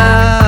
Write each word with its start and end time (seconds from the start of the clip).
Ah. 0.00 0.47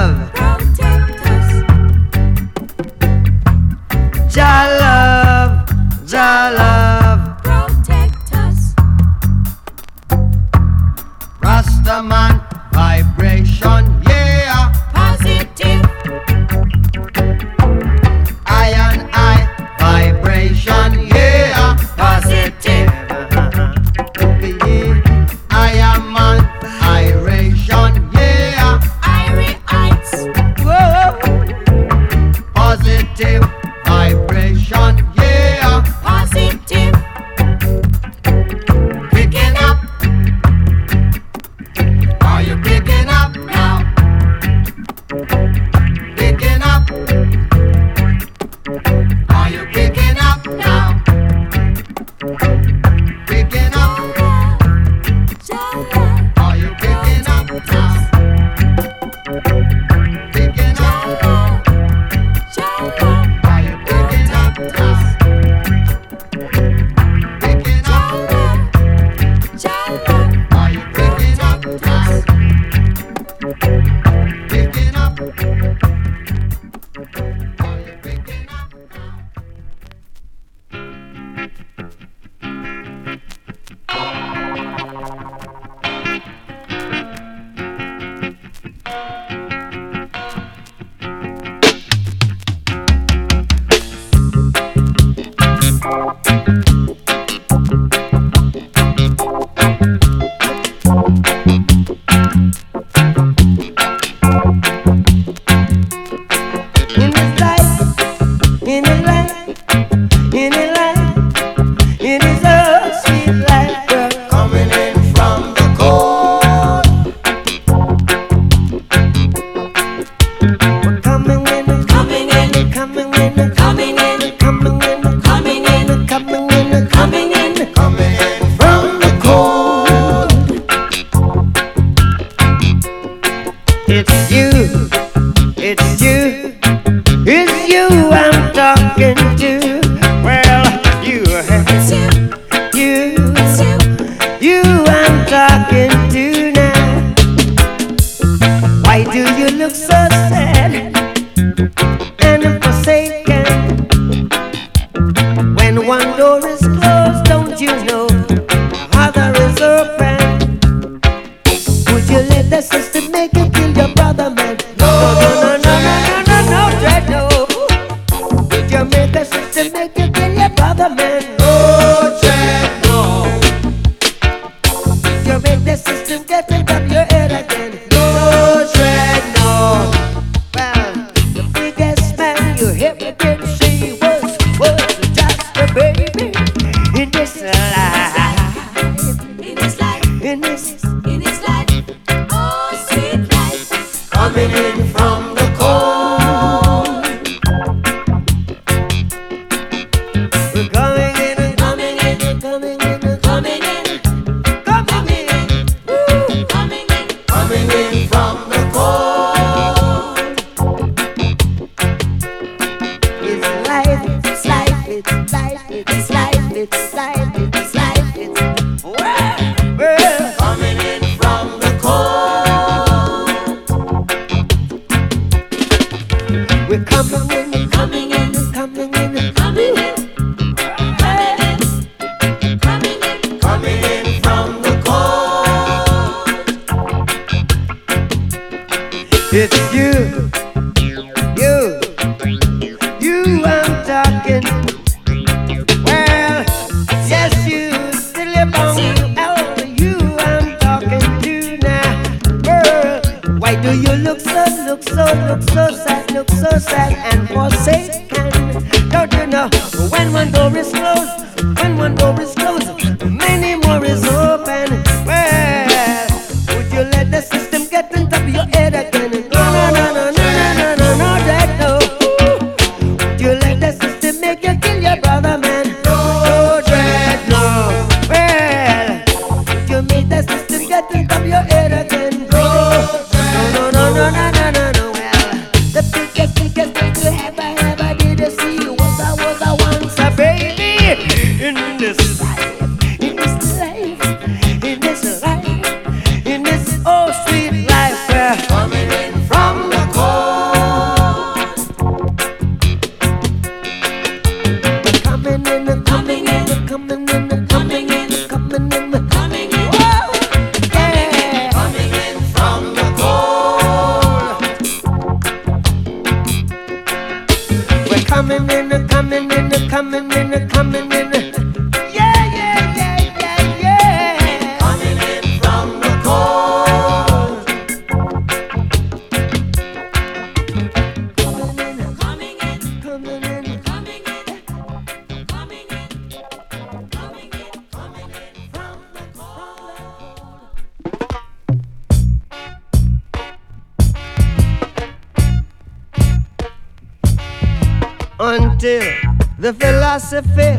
until 348.62 349.17
the 349.38 349.55
philosophy 349.55 350.52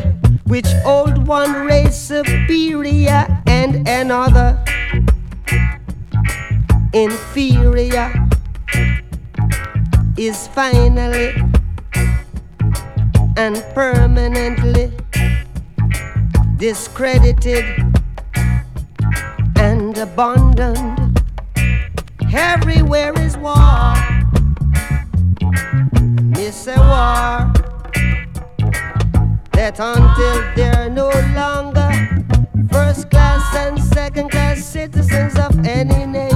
which 0.46 0.66
old 0.84 1.24
one 1.28 1.66
race 1.66 1.96
superior 1.96 3.24
and 3.46 3.88
another 3.88 4.58
inferior 6.92 8.12
is 10.16 10.48
finally 10.48 11.32
and 13.36 13.64
permanently 13.72 14.90
discredited 16.56 17.64
and 19.56 19.96
abandoned. 19.96 21.22
Everywhere 22.34 23.12
is 23.20 23.36
war. 23.36 23.94
It's 26.34 26.66
a 26.66 26.76
war 26.76 27.51
that 29.62 29.78
until 29.78 30.42
they're 30.56 30.90
no 30.90 31.08
longer 31.36 31.88
first 32.72 33.08
class 33.10 33.54
and 33.54 33.80
second 33.80 34.28
class 34.28 34.58
citizens 34.64 35.38
of 35.38 35.56
any 35.64 36.04
nation. 36.04 36.31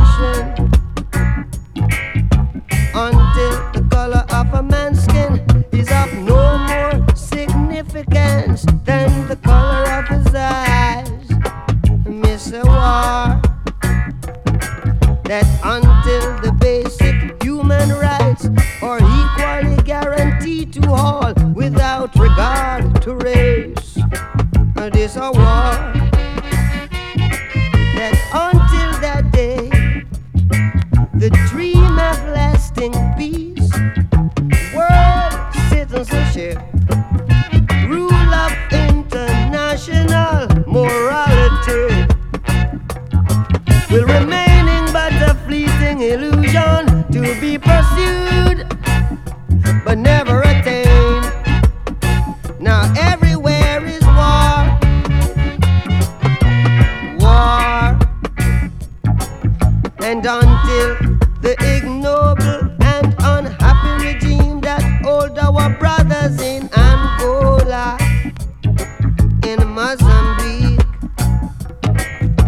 Mozambique, 70.01 70.81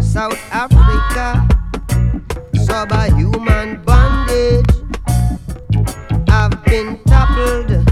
South 0.01 0.39
Africa, 0.51 1.47
subhuman 2.53 3.81
bondage. 3.83 4.65
I've 6.29 6.63
been 6.65 6.99
toppled, 7.05 7.87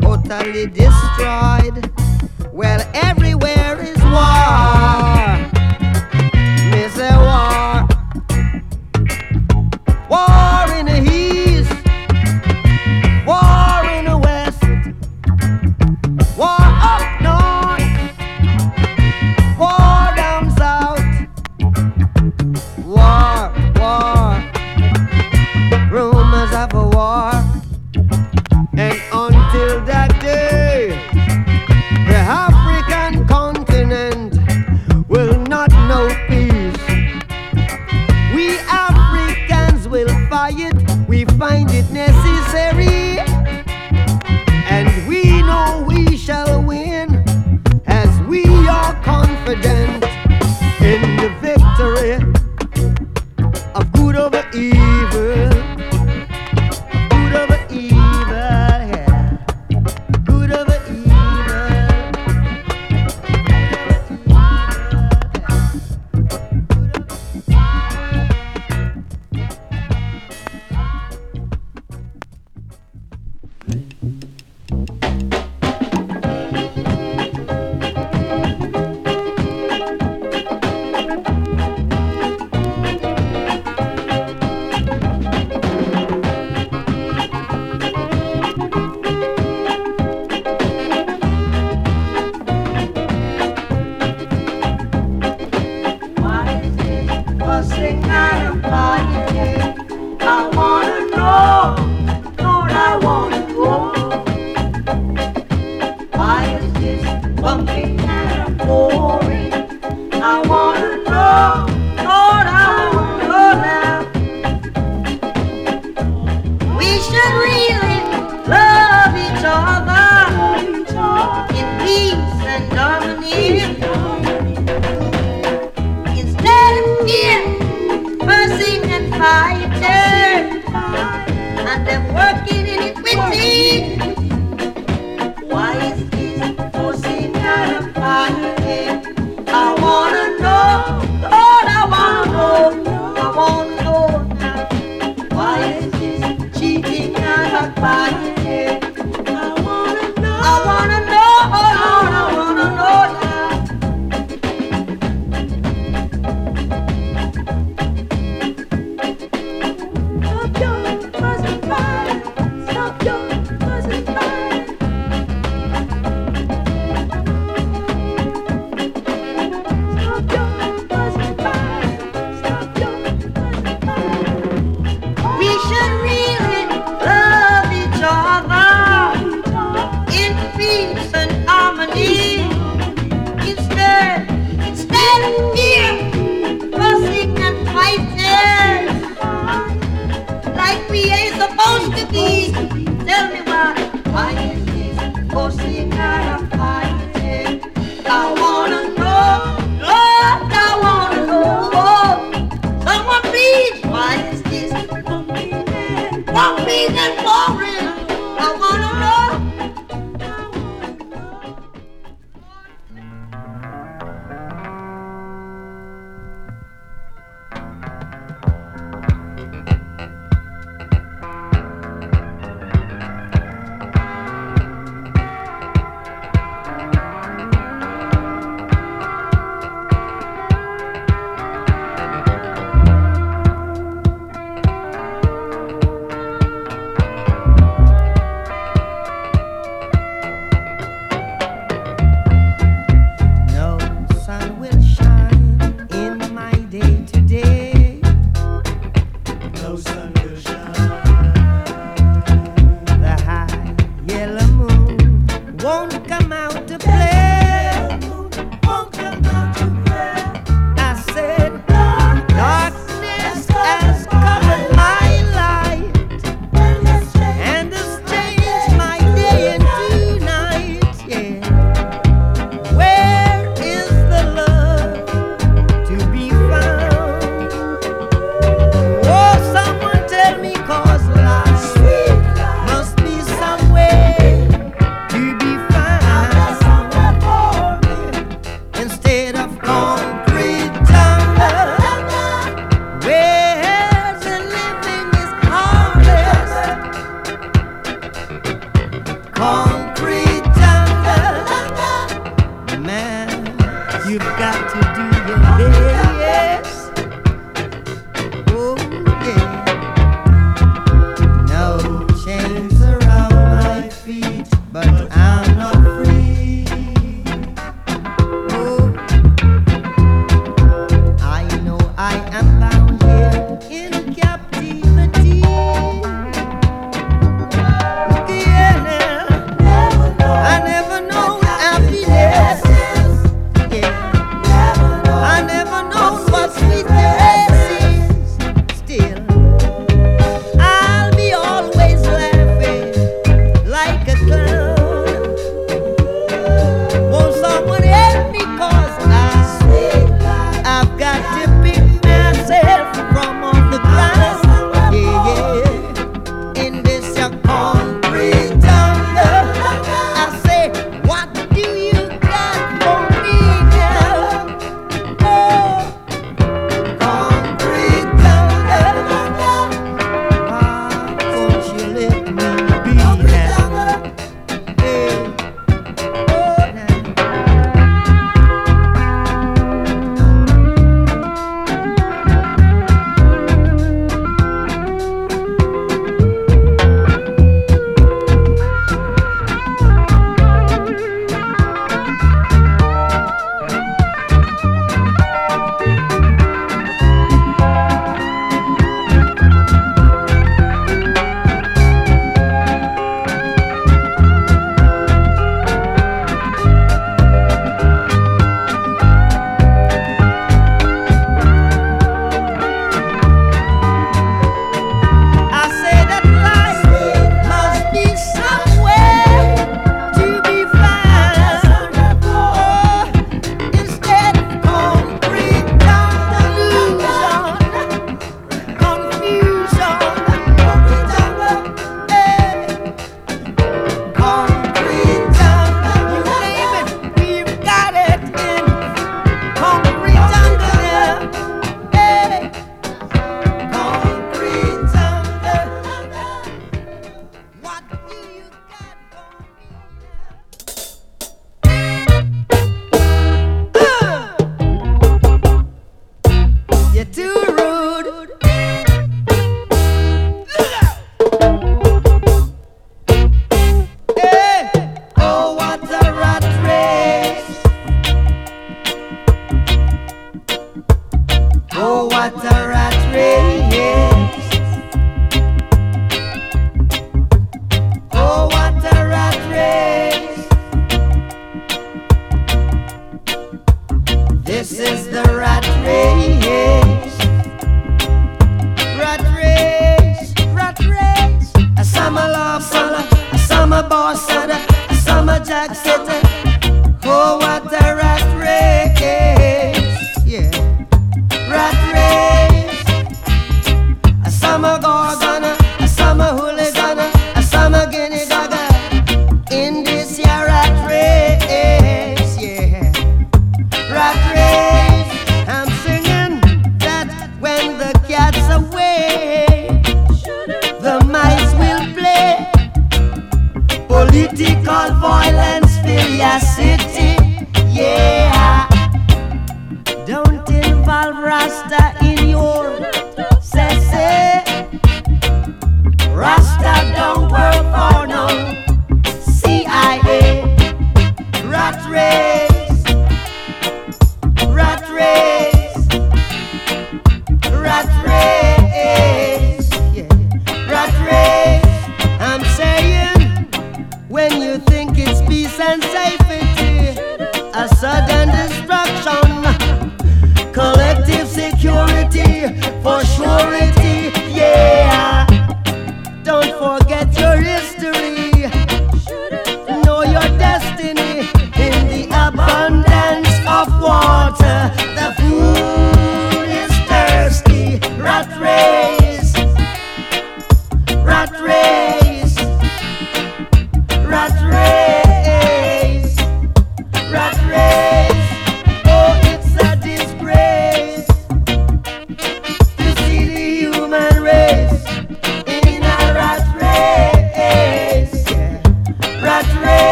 totally 0.00 0.66
destroyed. 0.66 1.90
Well, 2.52 2.86
everywhere 2.94 3.80
is 3.80 3.96
war. 4.04 4.93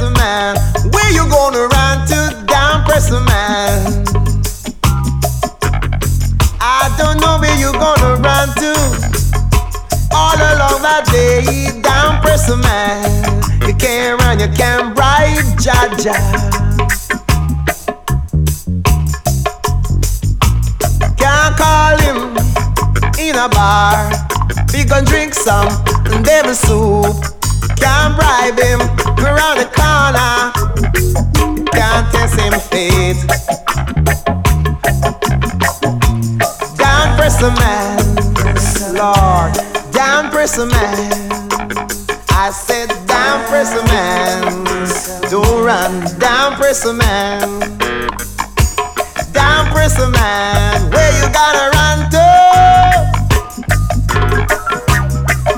Down 0.00 0.10
man 0.12 0.56
where 0.92 1.10
you 1.12 1.28
gonna 1.28 1.66
run 1.68 2.06
to 2.06 2.44
down 2.46 2.84
press 2.84 3.10
a 3.10 3.20
man 3.20 4.04
I 6.60 6.94
don't 6.98 7.20
know 7.20 7.38
where 7.40 7.58
you 7.58 7.72
gonna 7.72 8.20
run 8.20 8.48
to 8.56 9.16
all 10.16 10.36
along 10.36 10.82
that 10.82 11.06
day, 11.12 11.80
down 11.82 12.22
press 12.22 12.48
a 12.48 12.56
man. 12.56 13.04
You 13.66 13.74
can't 13.74 14.20
run, 14.22 14.40
you 14.40 14.48
can't 14.48 14.98
ride, 14.98 15.44
Jaja. 15.60 16.16
Can't 21.16 21.56
call 21.56 21.98
him 21.98 22.36
in 23.18 23.36
a 23.36 23.48
bar. 23.48 24.10
We 24.72 24.84
gon' 24.84 25.04
drink 25.04 25.34
some 25.34 25.68
devil 26.22 26.54
soup. 26.54 27.35
Can't 27.76 28.16
bribe 28.16 28.58
him 28.58 28.80
around 29.24 29.58
the 29.58 29.68
corner. 29.76 30.52
Can't 31.72 32.06
test 32.12 32.38
him 32.40 32.54
fate. 32.70 33.20
Down 36.76 37.16
press 37.16 37.42
a 37.42 37.50
man, 37.60 37.96
Lord. 38.94 39.52
Down 39.92 40.30
press 40.30 40.58
a 40.58 40.66
man. 40.66 41.26
I 42.30 42.50
said 42.50 42.88
down 43.06 43.44
press 43.46 43.72
a 43.74 43.82
man. 43.86 44.64
Don't 45.30 45.64
run. 45.64 46.04
Down 46.18 46.54
press 46.56 46.84
a 46.84 46.92
man. 46.92 47.60
Down 49.32 49.66
press 49.72 49.98
a 49.98 50.08
man. 50.08 50.90
Where 50.92 51.12
you 51.18 51.28
gotta 51.32 51.70
run 51.76 52.10
to? 52.14 52.26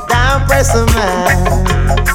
Down 0.09 0.46
press 0.46 0.74
a 0.74 0.87
man. 0.87 2.08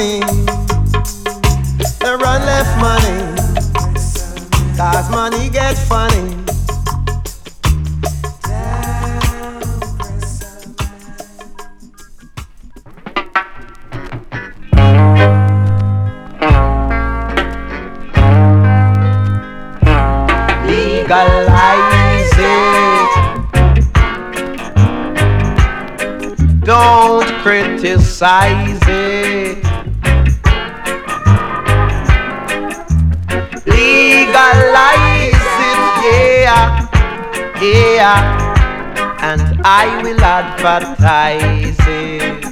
Money. 0.00 0.20
They 2.00 2.14
run 2.16 2.40
left 2.46 2.74
money. 2.80 3.18
Cause 4.76 5.10
money 5.10 5.50
get 5.50 5.76
funny. 5.76 6.36
Legalize 20.66 22.38
it. 22.38 23.10
Don't 26.64 27.28
criticize 27.42 28.69
I 39.62 40.00
will 40.02 40.20
advertise 40.20 41.76
it. 41.86 42.44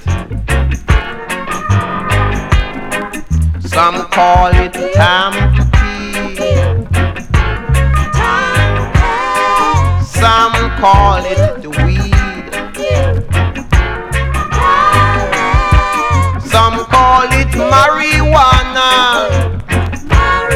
Some 3.67 4.07
call 4.11 4.51
it 4.55 4.73
tampy, 4.93 6.13
some 10.05 10.53
call 10.81 11.25
it 11.25 11.63
the 11.63 11.71
weed, 11.85 12.53
some 16.45 16.85
call 16.87 17.29
it 17.33 17.49
marijuana, 17.73 18.91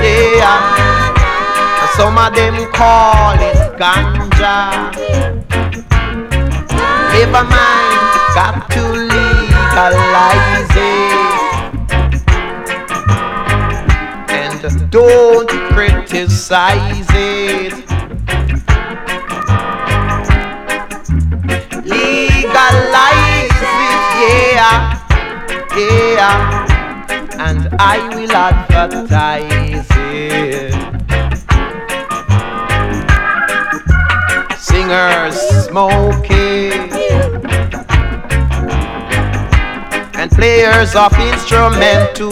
yeah. 0.03 0.61
Some 1.97 2.19
of 2.19 2.35
them 2.35 2.57
call 2.73 3.39
never 7.33 7.49
mind. 7.49 8.13
Got 8.35 8.71
to 8.73 8.83
legalize 8.93 10.73
it. 10.77 11.13
And 14.31 14.91
don't 14.91 15.49
criticize 15.73 17.07
it. 17.11 17.73
Legalize 21.85 23.61
it, 23.73 24.01
yeah, 24.21 24.77
yeah. 25.77 26.67
And 27.39 27.69
I 27.79 27.97
will 28.15 28.33
advertise 28.33 29.87
it. 29.91 30.93
singers 34.59 35.39
smoking. 35.67 37.02
Players 40.43 40.97
of 40.97 41.13
instrumental. 41.21 42.31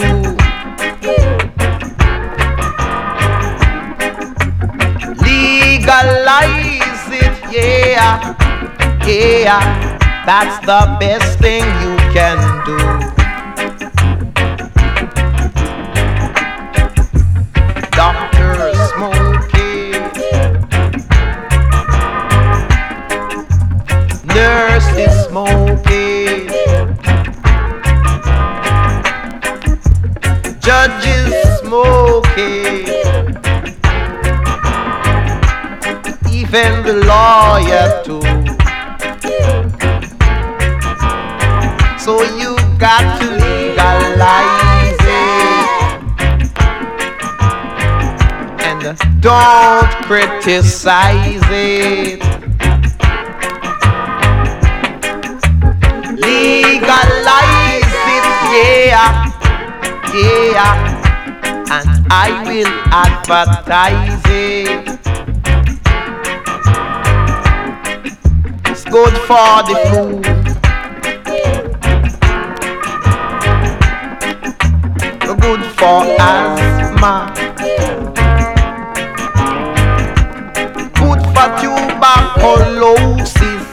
Legalize 5.23 7.07
it, 7.07 7.35
yeah, 7.53 8.35
yeah. 9.07 9.63
That's 10.25 10.59
the 10.65 10.97
best 10.99 11.39
thing 11.39 11.63
you 11.83 11.95
can 12.11 12.37
do. 12.65 13.00
The 36.91 37.05
lawyer 37.07 37.87
too. 38.03 38.21
So 42.03 42.23
you 42.37 42.55
got 42.77 43.19
to 43.19 43.27
legalize 43.43 44.99
it 44.99 45.67
and 48.67 49.21
don't 49.21 49.91
criticize 50.05 51.47
it. 51.49 52.19
Legalize 56.19 57.93
it, 58.17 58.25
yeah, 58.51 59.31
yeah, 60.13 60.75
and 61.71 61.89
I 62.11 62.43
will 62.45 62.73
advertise 62.91 64.21
it. 64.25 65.00
Good 68.91 69.17
for 69.19 69.63
the 69.63 69.75
food. 69.89 70.21
good 75.41 75.63
for 75.77 76.03
asthma. 76.19 77.33
Good 80.99 81.21
for 81.33 81.47
tuberculosis. 81.61 83.65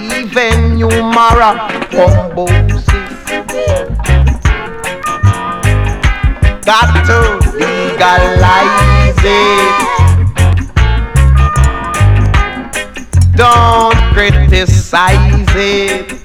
Even 0.00 0.78
humora. 0.78 1.50
Got 6.64 6.90
to 7.06 7.18
legalize 7.58 9.24
it. 9.24 9.85
Don't 13.36 13.94
criticize 14.14 15.46
it. 15.54 16.16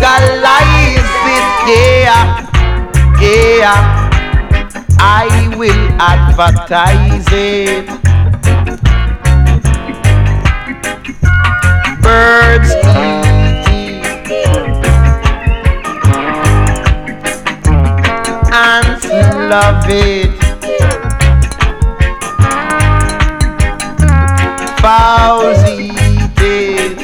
legalize 0.00 1.12
it, 1.36 1.46
yeah, 1.68 2.24
yeah. 3.20 4.10
I 4.98 5.54
will 5.56 5.88
advertise 6.00 7.26
it. 7.30 7.86
Birds 12.02 12.70
eat 12.96 13.26
it. 14.30 14.50
ants 18.52 19.06
love 19.50 19.84
it. 19.88 20.39
Fowls 24.90 25.62
eat 25.68 25.92
it. 26.38 26.98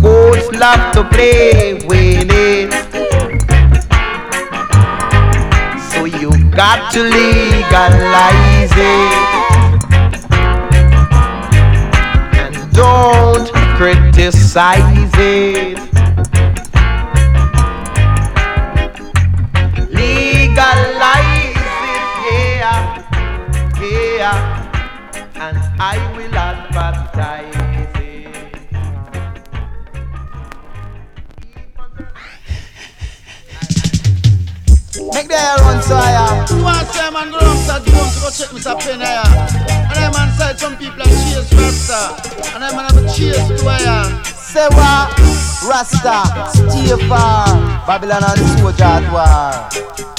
Goats 0.00 0.48
love 0.52 0.94
to 0.94 1.02
play 1.02 1.74
with 1.88 2.30
it. 2.30 2.72
So 5.90 6.04
you 6.04 6.30
got 6.54 6.92
to 6.92 7.02
legalize 7.02 8.70
it. 8.76 9.12
And 12.38 12.72
don't 12.72 13.50
criticize 13.76 15.10
it. 15.18 15.85
Make 35.16 35.28
the 35.28 35.34
air 35.34 35.56
run 35.64 35.82
so 35.82 35.96
I 35.96 36.44
You 36.50 36.62
want 36.62 36.76
to 36.76 36.92
say, 36.92 37.10
man, 37.10 37.30
go 37.30 37.40
down 37.40 37.56
to 37.56 37.80
the 37.80 37.96
room 37.96 38.10
to 38.12 38.20
go 38.20 38.28
check 38.28 38.52
Mr. 38.52 38.76
Penn 38.78 39.00
here. 39.00 39.24
And 39.96 40.12
man, 40.12 40.28
said 40.36 40.58
some 40.58 40.76
people 40.76 41.00
are 41.00 41.08
cheers 41.08 41.50
Rasta. 41.56 42.52
And 42.52 42.62
then, 42.62 42.76
man, 42.76 42.84
have 42.84 42.98
a 42.98 43.08
cheers 43.08 43.48
to 43.48 43.54
here. 43.56 44.24
Say 44.26 44.68
what? 44.76 45.16
Rasta, 45.64 46.20
stay 46.52 47.08
far. 47.08 47.46
Babylon 47.86 48.24
and 48.28 48.60
soldier 48.60 48.84
at 48.84 49.08
war. 49.10 50.15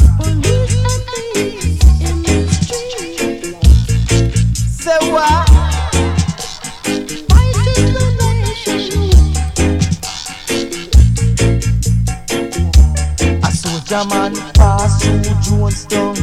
A 13.88 13.90
soldier 13.90 14.10
man 14.10 14.36
pass 14.54 15.02
through 15.02 15.22
Jonestown. 15.40 16.18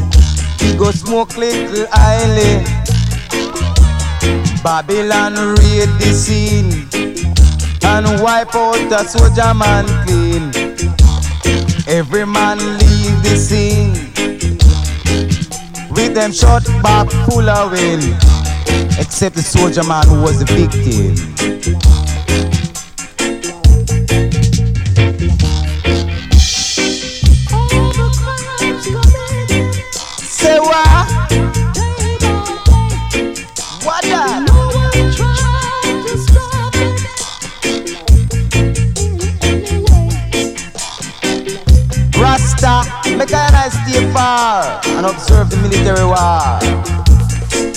He 0.60 0.76
go 0.76 0.90
smoke 0.90 1.34
little 1.38 1.86
island. 1.92 2.66
Babylon 4.62 5.32
raid 5.32 5.88
the 5.98 6.12
scene 6.12 6.86
and 7.82 8.22
wipe 8.22 8.54
out 8.54 8.92
a 8.92 9.08
soldier 9.08 9.54
man 9.54 9.86
clean. 10.04 10.52
Every 11.88 12.26
man 12.26 12.58
leave 12.58 13.22
the 13.22 13.34
scene 13.34 13.92
with 15.90 16.12
them 16.14 16.32
shot 16.32 16.66
back 16.82 17.08
full 17.26 17.48
of 17.48 17.72
wind, 17.72 18.02
except 18.98 19.36
the 19.36 19.42
soldier 19.42 19.84
man 19.84 20.06
who 20.06 20.20
was 20.20 20.38
the 20.38 20.44
victim. 20.52 21.93
And 45.04 45.14
observe 45.14 45.50
the 45.50 45.56
military 45.56 46.04
war. 46.04 46.60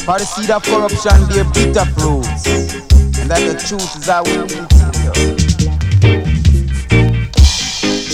For 0.05 0.17
the 0.19 0.25
seed 0.25 0.49
of 0.49 0.63
corruption 0.63 1.27
bear 1.27 1.43
bitter 1.51 1.85
fruits, 1.95 2.45
and 3.19 3.29
that 3.29 3.43
the 3.43 3.55
truth 3.59 3.83
is 3.99 4.07
continue. 4.07 4.47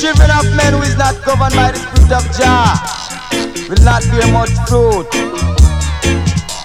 Children 0.02 0.32
of 0.32 0.46
men 0.58 0.74
who 0.74 0.82
is 0.82 0.98
not 0.98 1.16
governed 1.26 1.56
by 1.56 1.72
the 1.72 1.80
spirit 1.80 2.12
of 2.12 2.26
Jah 2.38 2.74
will 3.70 3.84
not 3.86 4.04
bear 4.10 4.28
much 4.34 4.54
fruit. 4.68 5.08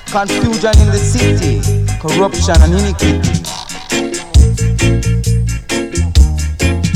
Confusion 0.09 0.75
in 0.81 0.89
the 0.89 0.99
city, 0.99 1.61
corruption 2.01 2.57
and 2.63 2.75
iniquity. 2.75 3.45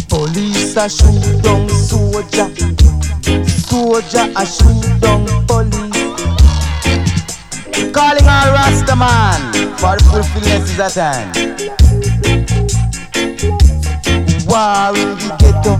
Police 0.09 0.77
a 0.77 0.89
shoot 0.89 1.43
down 1.43 1.69
soldier 3.69 4.27
a 4.37 4.45
shoot 4.47 5.01
down 5.01 5.27
police. 5.47 5.93
Calling 7.93 8.29
all 8.29 8.51
Rasta 8.53 8.97
man, 8.97 9.53
for 9.79 9.97
the 9.97 10.03
fulfillment 10.11 10.65
is 10.65 10.79
at 10.79 10.95
hand. 10.95 11.33
War 14.49 14.95
in 14.97 15.11
the 15.19 15.29
ghetto, 15.41 15.73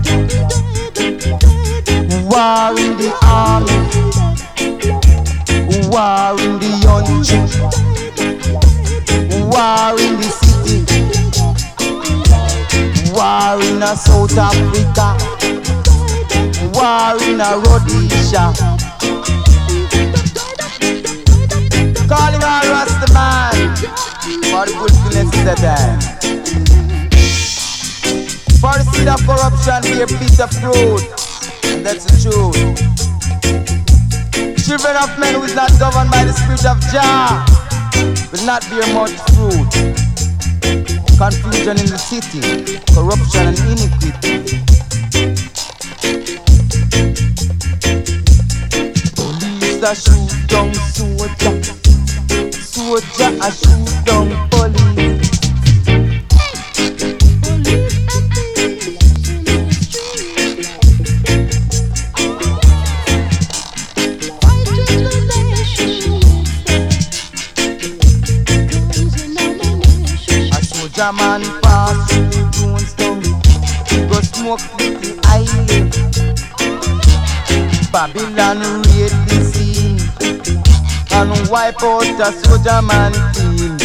war 2.29 2.73
in 2.79 2.91
the 2.97 3.09
army, 3.23 3.77
war 5.89 6.35
in 6.41 6.53
the 6.59 6.69
country, 6.85 7.39
war 9.51 9.93
in 9.99 10.13
the 10.21 10.29
city, 10.39 10.77
war 13.13 13.57
in 13.63 13.83
a 13.83 13.95
South 13.95 14.37
Africa, 14.37 15.07
war 16.83 17.15
in 17.23 17.39
a 17.39 17.55
Rhodesia. 17.63 18.51
Calling 22.11 22.43
all 22.43 22.65
Rasta 22.71 23.07
man, 23.15 23.55
for 24.51 24.65
the 24.67 24.73
fulfillment 24.75 25.33
is 25.33 25.47
at 25.47 25.63
hand. 25.63 26.03
For 28.59 28.75
the 28.75 28.83
seed 28.91 29.07
of 29.07 29.21
corruption 29.23 29.79
bear 29.87 30.07
bitter 30.19 30.49
fruit, 30.59 31.03
and 31.71 31.85
that's 31.85 32.03
the 32.03 32.15
truth. 32.19 32.59
Children 34.65 34.95
of 34.97 35.17
men 35.19 35.35
who 35.35 35.43
is 35.43 35.55
not 35.55 35.71
governed 35.79 36.11
by 36.11 36.25
the 36.25 36.33
spirit 36.33 36.65
of 36.65 36.79
Jah 36.91 37.45
will 38.31 38.45
not 38.45 38.61
bear 38.69 38.87
much 38.93 39.15
fruit. 39.31 39.71
Confusion 41.15 41.77
in 41.79 41.87
the 41.87 41.97
city, 41.97 42.41
corruption 42.93 43.47
and 43.47 43.59
iniquity. 43.71 44.72
A 49.85 49.95
shoot 49.95 50.47
down 50.47 50.73
soldier, 50.73 51.63
soldier 52.53 53.31
a 53.41 53.51
shoot 53.51 54.05
down 54.05 54.29
police. 54.49 55.29
Soldier 70.63 71.11
man 71.13 71.41
pass 71.61 71.97
through 72.07 72.49
Jonestown. 72.55 73.19
Go 74.09 74.17
smoke 74.21 74.65
little 74.79 75.19
island. 75.25 75.91
Babylon 77.91 78.59
raid 78.83 79.11
the 79.27 79.39
And 81.15 81.47
wipe 81.49 81.83
out 81.83 82.19
a 82.19 82.31
soldier 82.31 82.81
man 82.81 83.13
team. 83.33 83.77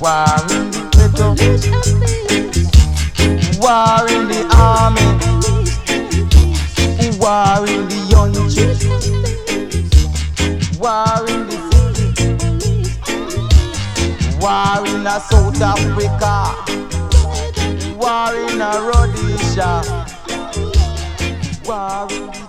War 0.00 0.38
in 0.54 0.70
the 0.70 0.82
ghetto. 0.92 1.28
War 3.58 4.04
in 4.14 4.22
the 4.28 4.40
army. 4.54 5.06
War 7.18 7.66
in 7.66 7.82
the 7.88 7.98
country 8.12 8.66
War 10.78 11.22
in 11.26 11.40
the 11.48 11.56
city. 11.70 12.08
War 14.38 14.80
in 14.86 15.06
a 15.06 15.08
South 15.20 15.62
Africa. 15.62 16.34
War 17.96 18.34
in 18.34 18.60
a 18.60 18.62
Rhodesia. 18.88 19.72
War 21.64 22.08
in 22.10 22.43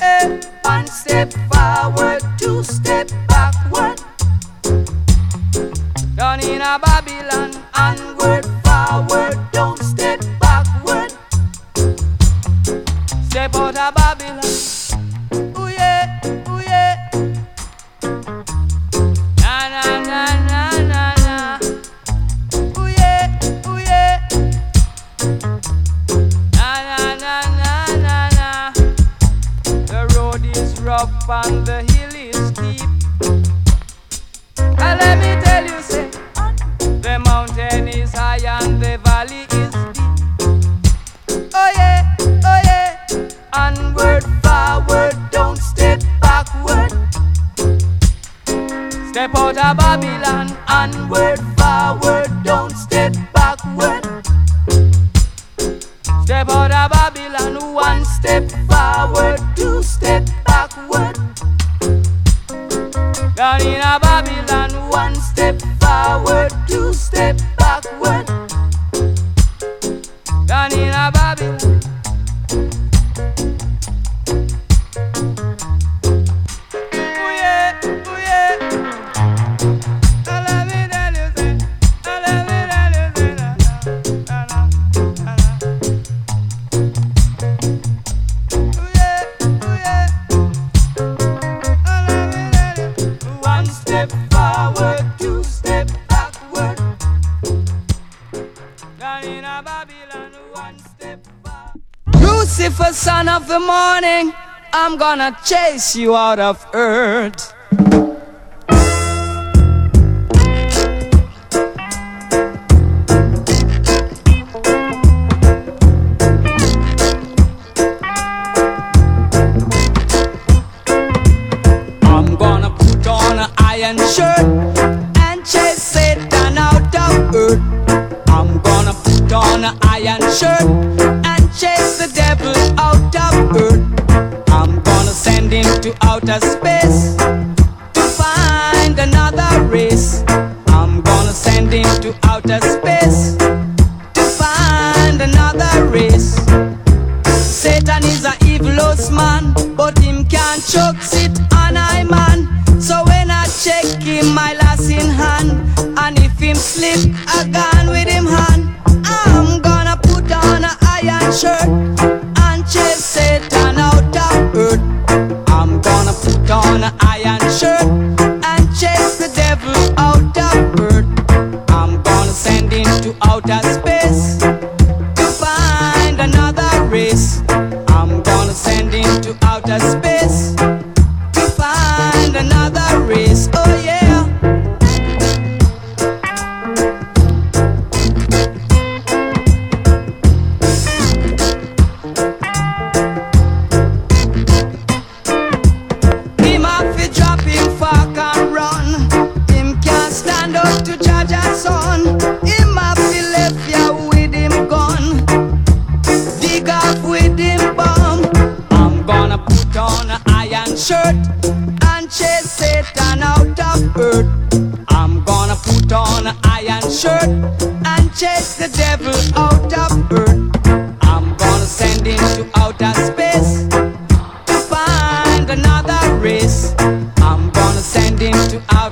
One 0.00 0.86
step 0.86 1.32
forward, 1.50 2.22
two 2.38 2.62
step 2.62 3.08
backward. 3.26 4.00
Down 6.14 6.40
in 6.40 6.60
a 6.62 6.78
Babylon, 6.78 7.50
onward, 7.74 8.44
forward, 8.64 9.36
don't 9.52 9.77
Step 49.30 49.40
out 49.40 49.58
of 49.58 49.76
Babylon, 49.76 50.56
onward, 50.68 51.38
forward, 51.38 51.47
gonna 105.08 105.34
chase 105.42 105.96
you 105.96 106.14
out 106.14 106.38
of 106.38 106.66
earth. 106.74 107.54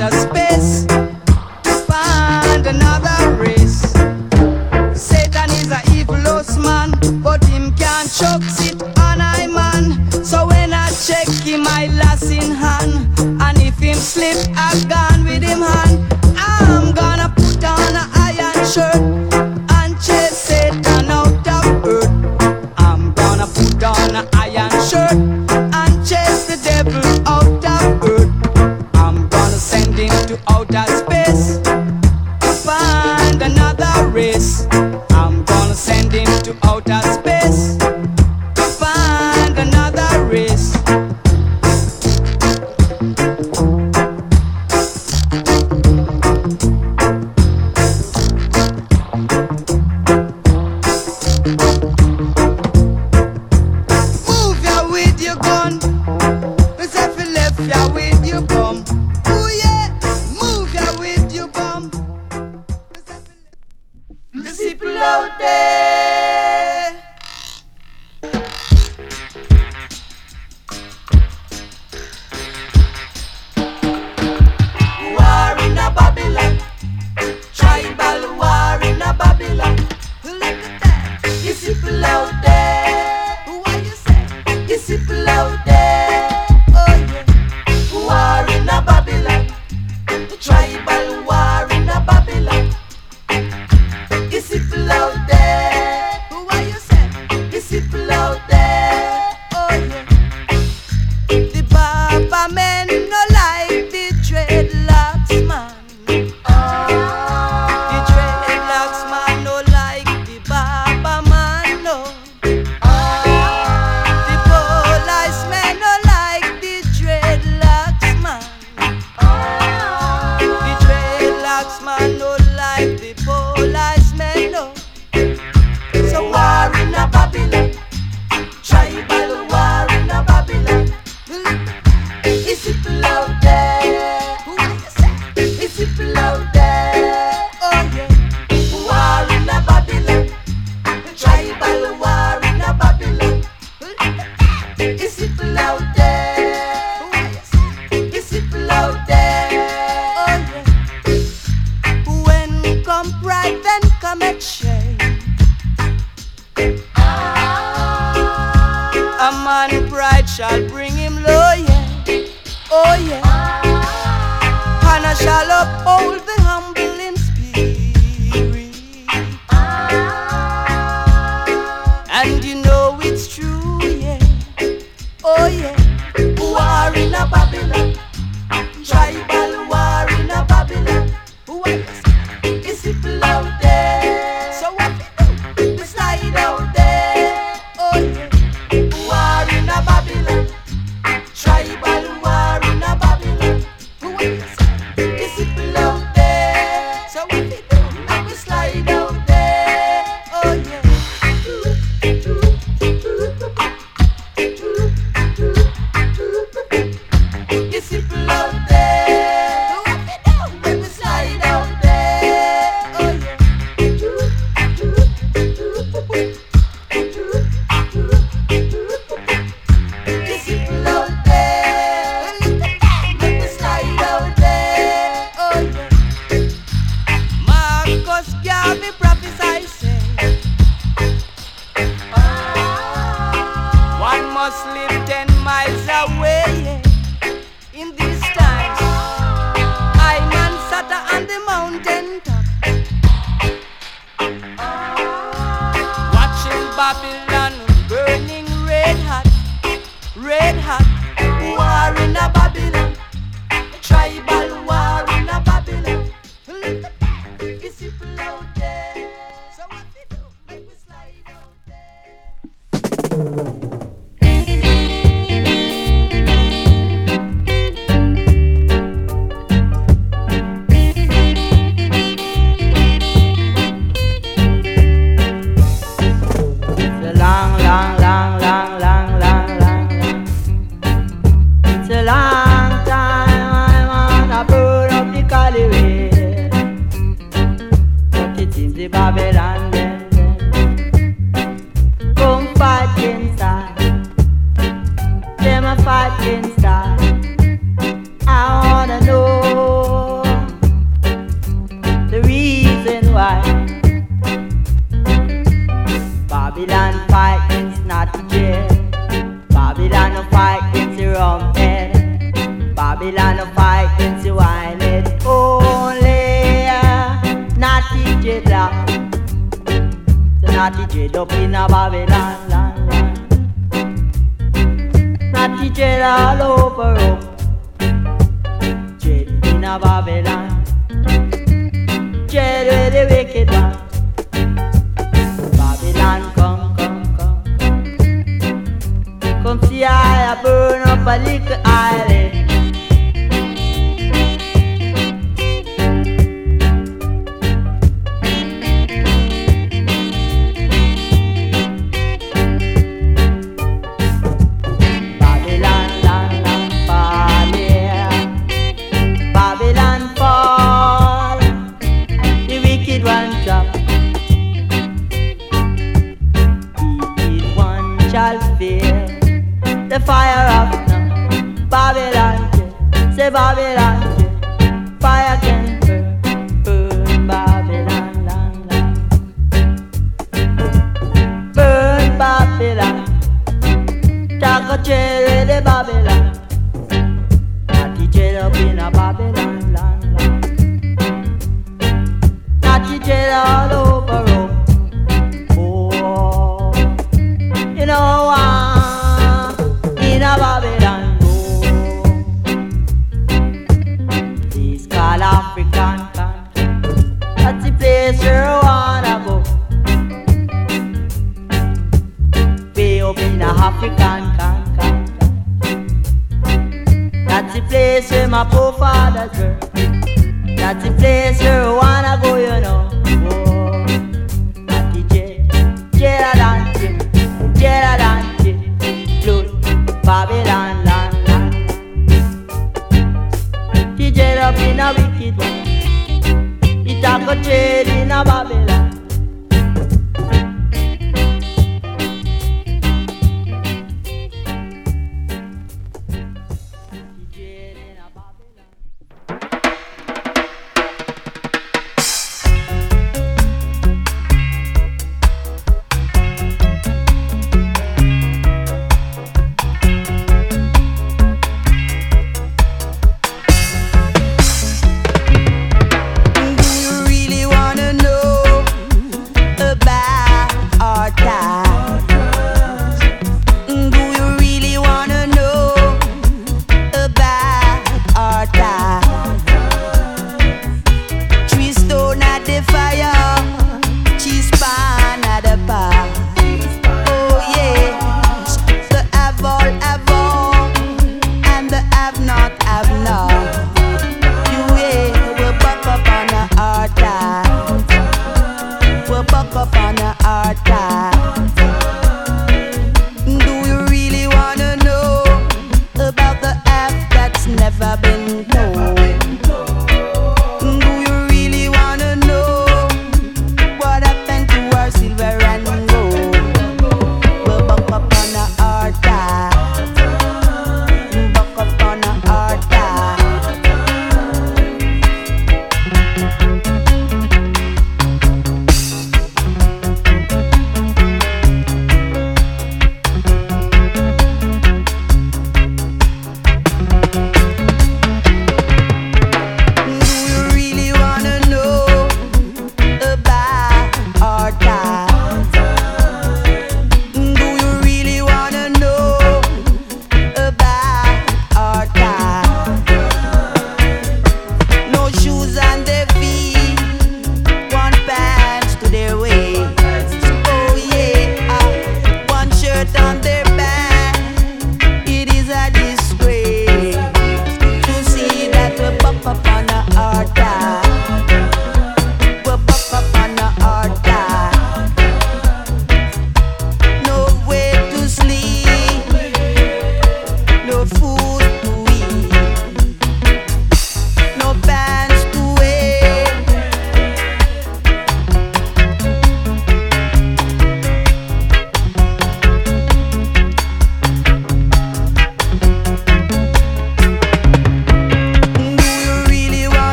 Outer 0.00 0.16
space 0.16 0.49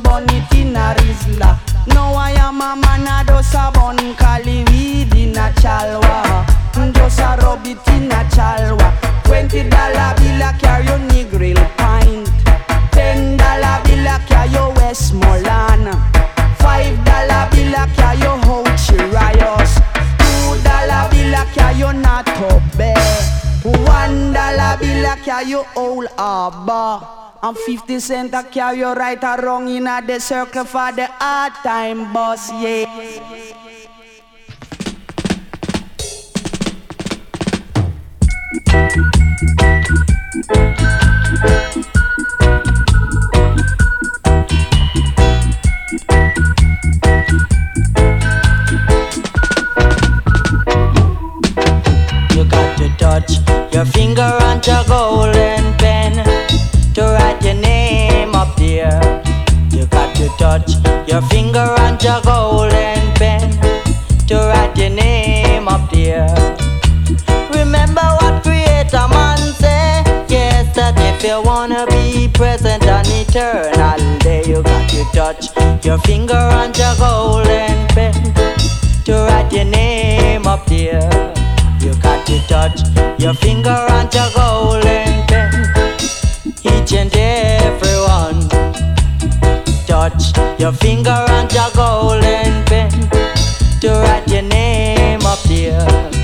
Burn 0.00 0.24
it 0.30 0.54
in 0.54 0.76
a 0.76 0.94
Rizla. 0.94 1.58
Now 1.88 2.14
I 2.14 2.30
am 2.30 2.60
a 2.60 2.76
man, 2.76 3.06
I 3.08 3.24
just 3.26 3.54
a 3.54 3.70
burn 3.72 4.14
cali 4.14 4.64
weed 4.70 5.14
in 5.14 5.36
a 5.36 5.50
chalwa. 5.60 6.46
Just 6.94 7.18
a 7.20 7.36
rub 7.42 7.66
it 7.66 7.88
in 7.88 8.10
a 8.10 8.24
chalwa. 8.30 8.88
Twenty 9.24 9.68
dollar 9.68 10.14
bill 10.16 10.42
a 10.42 10.52
carry 10.58 10.86
your 10.86 10.98
Negril 10.98 11.76
pint. 11.76 12.28
Ten 12.92 13.36
dollar 13.36 13.82
bill 13.84 14.06
a 14.06 14.18
carry 14.26 14.50
your 14.52 14.72
Westmoreland. 14.74 15.88
Five 16.58 17.04
dollar 17.04 17.48
bill 17.50 17.74
a 17.74 17.86
carry 17.96 18.20
your 18.20 18.38
Houchi 18.46 18.98
Rios. 19.12 19.74
Two 20.22 20.62
dollar 20.62 21.10
bill 21.10 21.34
a 21.34 21.44
carry 21.52 21.78
your 21.78 21.92
Nato 21.92 22.60
Bay. 22.76 22.94
One 23.64 24.32
dollar 24.32 24.78
bill 24.78 25.04
a 25.04 25.16
carry 25.24 25.50
your 25.50 25.66
Old 25.76 26.06
Harbor. 26.16 27.27
And 27.40 27.56
50 27.56 28.00
cent 28.00 28.34
I 28.34 28.42
carry 28.42 28.78
you 28.78 28.92
right 28.92 29.22
or 29.22 29.36
wrong 29.40 29.68
in 29.68 29.86
a 29.86 30.02
the 30.04 30.18
circle 30.18 30.64
for 30.64 30.90
the 30.90 31.06
hard 31.06 31.52
time 31.62 32.12
boss, 32.12 32.50
yeah. 32.50 32.84
You 52.34 52.44
got 52.44 52.78
to 52.78 52.88
touch 52.98 53.38
your 53.72 53.84
finger 53.84 54.22
on 54.22 54.60
your 54.66 54.84
golden 54.88 55.36
eh? 55.36 55.57
Touch 60.36 60.74
your 61.08 61.22
finger 61.22 61.58
on 61.58 61.98
your 62.00 62.20
golden 62.22 63.14
pen 63.14 63.50
to 64.26 64.34
write 64.36 64.76
your 64.76 64.90
name 64.90 65.66
up 65.66 65.90
there. 65.90 66.28
Remember 67.52 68.06
what 68.20 68.42
Creator 68.44 69.08
Man 69.08 69.38
say? 69.54 70.02
Yes, 70.28 70.76
that 70.76 70.94
if 70.96 71.24
you 71.24 71.42
wanna 71.42 71.86
be 71.86 72.28
present 72.28 72.84
and 72.84 73.08
eternal, 73.08 74.18
there 74.20 74.46
you 74.46 74.62
got 74.62 74.88
to 74.90 75.04
touch 75.12 75.84
your 75.84 75.98
finger 75.98 76.36
on 76.36 76.72
your 76.74 76.94
golden 76.96 77.88
pen 77.88 78.14
to 79.04 79.12
write 79.12 79.52
your 79.52 79.64
name 79.64 80.46
up 80.46 80.64
there. 80.66 81.10
You 81.80 81.94
got 82.00 82.26
to 82.26 82.38
touch 82.46 82.80
your 83.18 83.34
finger 83.34 83.70
on 83.70 84.08
your 84.12 84.30
golden 84.34 85.27
your 90.58 90.72
finger 90.72 91.10
on 91.10 91.48
your 91.50 91.70
golden 91.74 92.64
pen 92.64 92.90
to 93.80 93.90
write 93.90 94.26
your 94.28 94.42
name 94.42 95.20
up 95.24 95.40
there. 95.44 96.17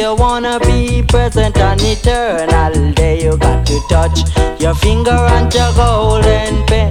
You 0.00 0.14
wanna 0.14 0.58
be 0.60 1.02
present 1.02 1.58
and 1.58 1.80
eternal, 1.82 2.94
there 2.94 3.16
you 3.16 3.36
got 3.36 3.66
to 3.66 3.78
touch 3.90 4.20
your 4.58 4.74
finger 4.74 5.10
on 5.10 5.50
your 5.50 5.70
golden 5.74 6.64
pen 6.66 6.90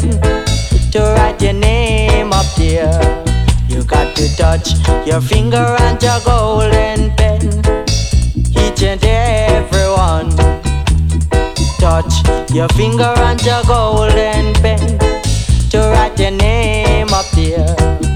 to 0.91 0.99
write 1.16 1.41
your 1.41 1.53
name 1.53 2.32
up 2.32 2.45
there. 2.55 3.01
You 3.68 3.84
got 3.84 4.16
to 4.16 4.36
touch 4.38 4.74
your 5.07 5.22
finger 5.22 5.76
on 5.80 5.97
your 6.01 6.20
golden 6.24 7.10
pen. 7.16 7.41
Each 8.64 8.84
and 8.84 9.03
every 9.03 9.89
one. 9.89 10.30
Touch 11.80 12.14
your 12.53 12.70
finger 12.70 13.14
on 13.28 13.39
your 13.39 13.64
golden 13.64 14.53
pen 14.62 14.99
to 15.72 15.80
write 15.93 16.20
your 16.20 16.32
name 16.32 17.10
up 17.10 17.26
there. 17.32 18.09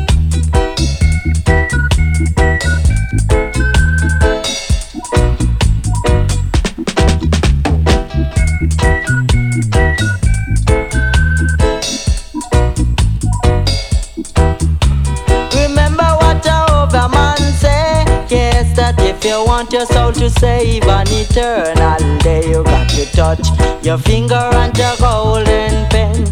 You 19.33 19.45
want 19.45 19.73
your 19.73 19.85
soul 19.87 20.11
to 20.11 20.29
save 20.29 20.83
an 20.83 21.07
eternal 21.09 22.17
day, 22.19 22.49
you 22.51 22.63
got 22.63 22.87
to 22.89 23.05
touch 23.13 23.47
your 23.83 23.97
finger 23.97 24.35
on 24.35 24.71
your 24.75 24.95
golden 24.97 25.87
pen 25.89 26.25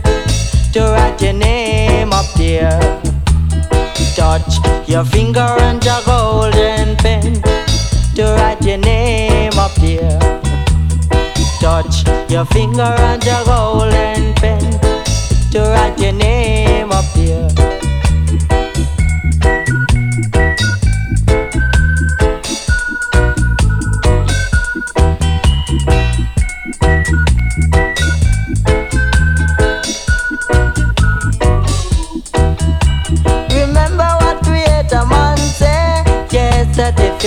to 0.71 0.81
write 0.93 1.19
your 1.19 1.33
name 1.33 2.13
up 2.13 2.31
there. 2.37 2.79
Touch 4.15 4.53
your 4.87 5.03
finger 5.05 5.49
on 5.65 5.81
your 5.81 6.01
golden 6.05 6.95
pen 6.97 7.41
to 8.15 8.23
write 8.37 8.61
your 8.61 8.77
name 8.77 9.57
up 9.57 9.73
there. 9.75 10.19
Touch 11.59 12.05
your 12.29 12.45
finger 12.45 12.93
on 13.09 13.19
your 13.21 13.43
golden 13.45 14.33
pen 14.35 14.79
to 15.51 15.59
write 15.73 15.97
your 15.97 16.13
name 16.13 16.91
up 16.91 17.05
there. 17.15 17.60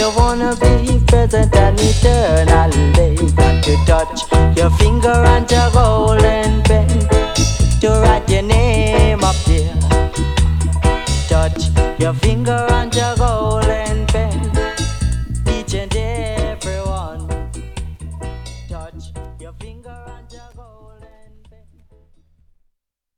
You 0.05 0.17
wanna 0.17 0.55
be 0.57 1.01
present 1.07 1.55
and 1.57 1.79
eternal, 1.81 2.71
they 2.93 3.17
got 3.33 3.65
to 3.65 3.75
touch 3.87 4.21
your 4.57 4.71
finger 4.71 5.17
on 5.33 5.47
your 5.49 5.71
golden 5.71 6.63
pen 6.63 6.89
to 7.81 7.89
write 8.03 8.29
your 8.29 8.43
name 8.43 9.25
up 9.25 9.37
there. 9.47 9.75
Touch 11.29 11.71
your 11.99 12.13
finger 12.13 12.67
on 12.71 12.93
your 12.93 13.17
golden 13.17 13.74